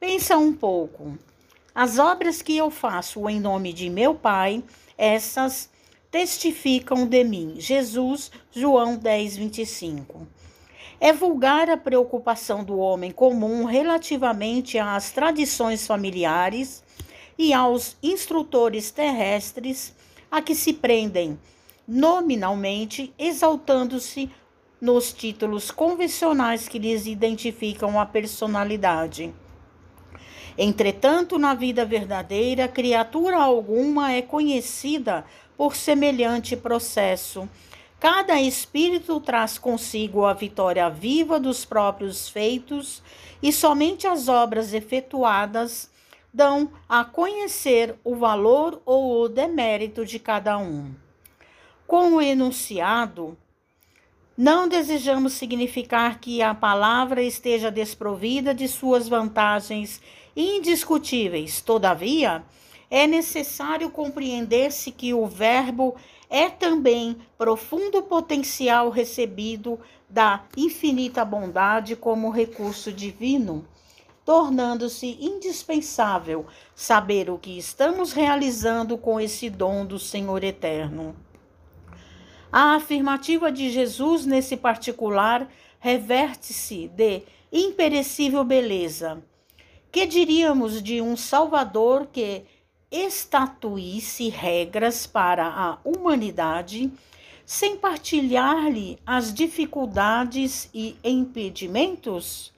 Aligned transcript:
Pensa 0.00 0.38
um 0.38 0.54
pouco. 0.54 1.18
As 1.74 1.98
obras 1.98 2.40
que 2.40 2.56
eu 2.56 2.70
faço 2.70 3.28
em 3.28 3.38
nome 3.38 3.70
de 3.70 3.90
meu 3.90 4.14
Pai, 4.14 4.64
essas 4.96 5.68
testificam 6.10 7.06
de 7.06 7.22
mim. 7.22 7.56
Jesus, 7.58 8.32
João 8.50 8.96
10, 8.96 9.36
25. 9.36 10.26
É 10.98 11.12
vulgar 11.12 11.68
a 11.68 11.76
preocupação 11.76 12.64
do 12.64 12.78
homem 12.78 13.10
comum 13.10 13.66
relativamente 13.66 14.78
às 14.78 15.12
tradições 15.12 15.86
familiares 15.86 16.82
e 17.36 17.52
aos 17.52 17.94
instrutores 18.02 18.90
terrestres 18.90 19.94
a 20.30 20.40
que 20.40 20.54
se 20.54 20.72
prendem, 20.72 21.38
nominalmente 21.86 23.12
exaltando-se 23.18 24.30
nos 24.80 25.12
títulos 25.12 25.70
convencionais 25.70 26.66
que 26.66 26.78
lhes 26.78 27.04
identificam 27.04 28.00
a 28.00 28.06
personalidade. 28.06 29.30
Entretanto, 30.56 31.38
na 31.38 31.54
vida 31.54 31.84
verdadeira, 31.84 32.68
criatura 32.68 33.36
alguma 33.36 34.12
é 34.12 34.22
conhecida 34.22 35.24
por 35.56 35.76
semelhante 35.76 36.56
processo. 36.56 37.48
Cada 37.98 38.40
espírito 38.40 39.20
traz 39.20 39.58
consigo 39.58 40.24
a 40.24 40.32
vitória 40.32 40.88
viva 40.88 41.38
dos 41.38 41.64
próprios 41.64 42.28
feitos, 42.28 43.02
e 43.42 43.52
somente 43.52 44.06
as 44.06 44.28
obras 44.28 44.72
efetuadas 44.72 45.90
dão 46.32 46.70
a 46.88 47.04
conhecer 47.04 47.94
o 48.04 48.14
valor 48.14 48.80
ou 48.86 49.22
o 49.22 49.28
demérito 49.28 50.04
de 50.04 50.18
cada 50.18 50.56
um. 50.56 50.94
Com 51.86 52.14
o 52.14 52.22
enunciado, 52.22 53.36
não 54.40 54.66
desejamos 54.66 55.34
significar 55.34 56.18
que 56.18 56.40
a 56.40 56.54
palavra 56.54 57.22
esteja 57.22 57.70
desprovida 57.70 58.54
de 58.54 58.66
suas 58.68 59.06
vantagens 59.06 60.00
indiscutíveis. 60.34 61.60
Todavia, 61.60 62.42
é 62.90 63.06
necessário 63.06 63.90
compreender-se 63.90 64.92
que 64.92 65.12
o 65.12 65.26
Verbo 65.26 65.94
é 66.30 66.48
também 66.48 67.18
profundo 67.36 68.00
potencial 68.00 68.88
recebido 68.88 69.78
da 70.08 70.42
infinita 70.56 71.22
bondade 71.22 71.94
como 71.94 72.30
recurso 72.30 72.90
divino, 72.90 73.66
tornando-se 74.24 75.18
indispensável 75.20 76.46
saber 76.74 77.28
o 77.28 77.36
que 77.36 77.58
estamos 77.58 78.14
realizando 78.14 78.96
com 78.96 79.20
esse 79.20 79.50
dom 79.50 79.84
do 79.84 79.98
Senhor 79.98 80.42
eterno. 80.42 81.14
A 82.52 82.74
afirmativa 82.74 83.52
de 83.52 83.70
Jesus 83.70 84.26
nesse 84.26 84.56
particular 84.56 85.48
reverte-se 85.78 86.88
de 86.88 87.22
imperecível 87.52 88.42
beleza. 88.42 89.22
Que 89.92 90.04
diríamos 90.04 90.82
de 90.82 91.00
um 91.00 91.16
Salvador 91.16 92.08
que 92.12 92.42
estatuísse 92.90 94.28
regras 94.28 95.06
para 95.06 95.46
a 95.46 95.78
humanidade 95.84 96.90
sem 97.46 97.76
partilhar-lhe 97.76 98.98
as 99.06 99.32
dificuldades 99.32 100.68
e 100.74 100.96
impedimentos? 101.04 102.52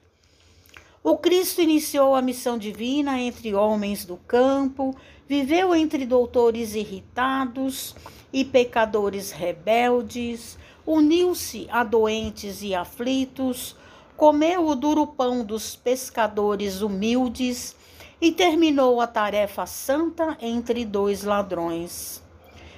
O 1.04 1.16
Cristo 1.16 1.60
iniciou 1.60 2.14
a 2.14 2.22
missão 2.22 2.56
divina 2.56 3.20
entre 3.20 3.52
homens 3.52 4.04
do 4.04 4.16
campo, 4.18 4.94
viveu 5.26 5.74
entre 5.74 6.06
doutores 6.06 6.76
irritados 6.76 7.96
e 8.32 8.44
pecadores 8.44 9.32
rebeldes, 9.32 10.56
uniu-se 10.86 11.66
a 11.72 11.82
doentes 11.82 12.62
e 12.62 12.72
aflitos, 12.72 13.74
comeu 14.16 14.64
o 14.64 14.76
duro 14.76 15.04
pão 15.04 15.44
dos 15.44 15.74
pescadores 15.74 16.82
humildes 16.82 17.74
e 18.20 18.30
terminou 18.30 19.00
a 19.00 19.06
tarefa 19.08 19.66
santa 19.66 20.38
entre 20.40 20.84
dois 20.84 21.24
ladrões. 21.24 22.22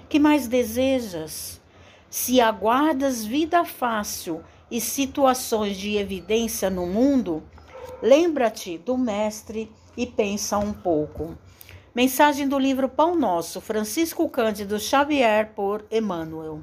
Que 0.08 0.19
mais 0.19 0.48
desejas? 0.48 1.61
Se 2.08 2.41
aguardas 2.41 3.23
vida 3.23 3.67
fácil 3.67 4.42
e 4.70 4.80
situações 4.80 5.77
de 5.77 5.98
evidência 5.98 6.70
no 6.70 6.86
mundo, 6.86 7.42
Lembra-te 8.05 8.77
do 8.77 8.98
Mestre 8.98 9.73
e 9.97 10.07
pensa 10.07 10.59
um 10.59 10.75
pouco. 10.75 11.39
Mensagem 11.95 12.47
do 12.47 12.59
livro 12.59 12.87
Pão 12.87 13.17
Nosso, 13.17 13.63
Francisco 13.63 14.29
Cândido 14.29 14.79
Xavier, 14.79 15.55
por 15.55 15.87
Emmanuel. 15.91 16.61